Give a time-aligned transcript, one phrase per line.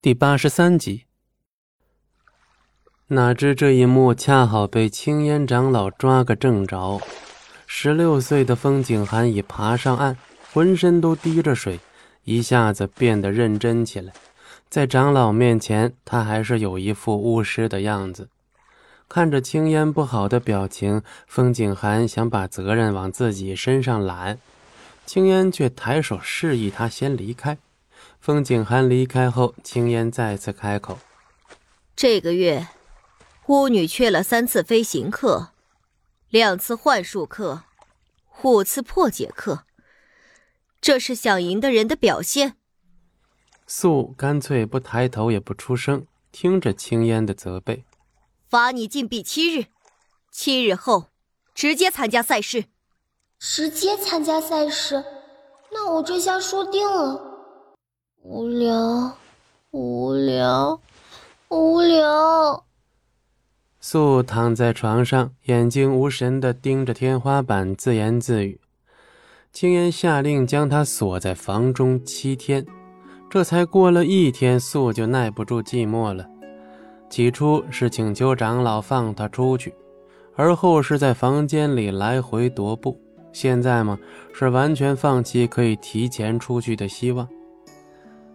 [0.00, 1.06] 第八十三集。
[3.08, 7.00] 哪知这一幕恰好被青烟长老抓个正着。
[7.66, 10.16] 十六岁的风景寒已爬上岸，
[10.52, 11.80] 浑身都滴着水，
[12.22, 14.12] 一下子变得认真起来。
[14.68, 18.28] 在长老面前，他还是有一副巫师的样子。
[19.08, 24.38] 看着青烟不好的表情，风景寒想把责任往自己身上揽，
[25.04, 27.58] 青烟却抬手示意他先离开。
[28.20, 30.98] 风景寒离开后，青烟再次开口
[31.96, 32.68] ：“这个月，
[33.46, 35.52] 巫女缺了三次飞行课，
[36.28, 37.62] 两次幻术课，
[38.42, 39.64] 五次破解课。
[40.80, 42.56] 这是想赢的人的表现。”
[43.66, 47.84] 素干脆不抬头也不出声，听着青烟的责备
[48.48, 49.66] ：“罚你禁闭七日，
[50.30, 51.06] 七日后
[51.54, 52.64] 直接参加赛事。
[53.38, 55.04] 直接参加赛事？
[55.72, 57.26] 那我这下输定了。”
[58.22, 59.16] 无聊，
[59.70, 60.80] 无聊，
[61.48, 62.64] 无聊。
[63.80, 68.60] 素躺在床上，眼睛无神的盯着天花板，自言自语。
[69.52, 72.66] 青烟下令将他锁在房中七天，
[73.30, 76.26] 这才过了一天，素就耐不住寂寞了。
[77.08, 79.72] 起初是请求长老放他出去，
[80.34, 83.00] 而后是在房间里来回踱步，
[83.32, 83.96] 现在嘛，
[84.34, 87.26] 是完全放弃可以提前出去的希望。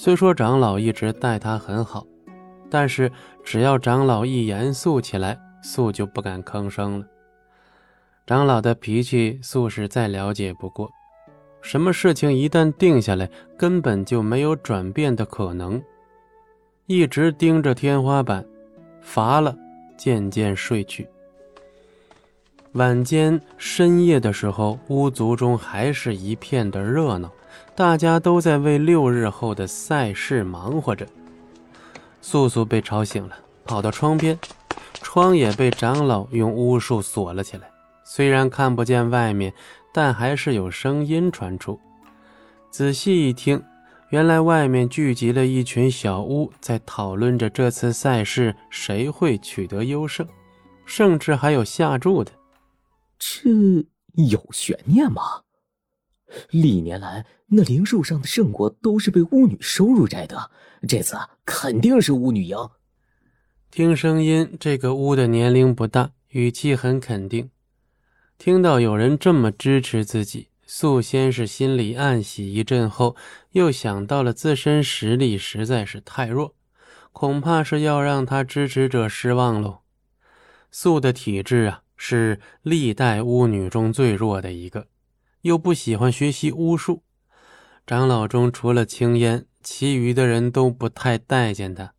[0.00, 2.06] 虽说长老一直待他很好，
[2.70, 3.10] 但是
[3.42, 7.06] 只要长老一严肃起来，素就不敢吭声了。
[8.24, 10.88] 长老的脾气，素是再了解不过。
[11.60, 15.82] 什么事情一旦定下来，根本就没有转变的可能。
[16.86, 18.46] 一直盯着天花板，
[19.00, 19.52] 乏了，
[19.96, 21.08] 渐渐睡去。
[22.74, 27.28] 晚间深夜的时候，巫族中还是一片的热闹。
[27.74, 31.06] 大家都在为六日后的赛事忙活着。
[32.20, 34.38] 素素被吵醒了，跑到窗边，
[34.94, 37.70] 窗也被长老用巫术锁了起来。
[38.04, 39.52] 虽然看不见外面，
[39.92, 41.78] 但还是有声音传出。
[42.70, 43.62] 仔细一听，
[44.10, 50.26] 原来外面聚集了一群小巫，在讨论着这次赛事谁会取得优胜，
[50.84, 52.32] 甚至还有下注的。
[53.18, 53.50] 这
[54.14, 55.22] 有悬念吗？
[56.50, 60.50] 历年来，那灵树上的圣果都是被巫女收入摘的，
[60.86, 62.56] 这次肯定是巫女赢。
[63.70, 67.50] 听声音，这个巫的年龄不大，语气很肯定。
[68.38, 73.16] 听到有人这么支持自己，素先是心里暗喜一阵，后
[73.52, 76.54] 又想到了自身实力实在是太弱，
[77.12, 79.80] 恐怕是要让他支持者失望喽。
[80.70, 84.86] 素的体质啊，是历代巫女中最弱的一个。
[85.48, 87.02] 又不喜欢学习巫术，
[87.86, 91.94] 长老中除了青烟，其余的人都不太待见他，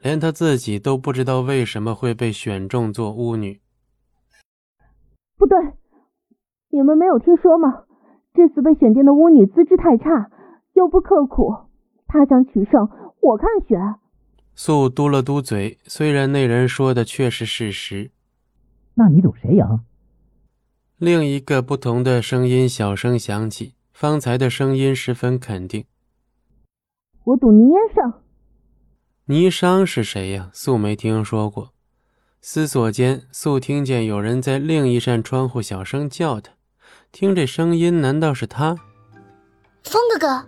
[0.00, 3.60] 连他自己都不知道为什么会被选中做巫女。
[5.36, 5.56] 不对，
[6.70, 7.84] 你们没有听说吗？
[8.34, 10.28] 这次被选定的巫女资质太差，
[10.72, 11.54] 又不刻苦，
[12.08, 12.88] 她想取胜，
[13.20, 13.80] 我看选。
[14.56, 18.10] 素嘟了嘟嘴，虽然那人说的却是事实。
[18.94, 19.64] 那你赌谁赢？
[20.98, 25.84] 另一个不同的声音小声响起，方才的声音十分肯定。
[27.22, 28.12] 我赌倪烟胜。
[29.26, 30.50] 倪商是谁呀？
[30.52, 31.72] 素没听说过。
[32.40, 36.54] 思索间，素听见有人在另一扇窗户小声叫他。
[37.12, 38.74] 听这声音，难道是他？
[39.84, 40.44] 风哥哥。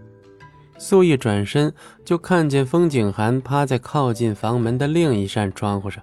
[0.78, 1.72] 素一转身，
[2.04, 6.02] 就看见风景寒趴在靠近房门的另一扇窗户上。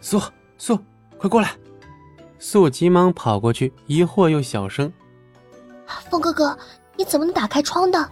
[0.00, 0.20] 素
[0.58, 0.76] 素，
[1.16, 1.56] 快过来！
[2.38, 4.92] 素急忙跑过去，疑惑又小声
[6.10, 6.56] ：“风哥哥，
[6.96, 8.08] 你怎么能打开窗的？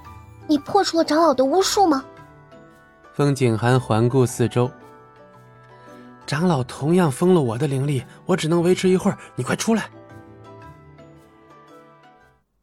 [0.46, 2.04] 你破除了长老的巫术吗？”
[3.14, 4.70] 风景寒环顾四周，
[6.26, 9.88] 长老同样封了我的灵力，我只能维持一会儿，你快出来。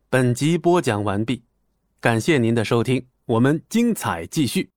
[0.10, 1.44] 本集播讲完毕，
[2.02, 4.70] 感谢您的收听，我们精彩继续。